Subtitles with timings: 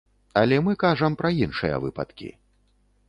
[0.41, 2.33] Але мы кажам пра іншыя выпадкі.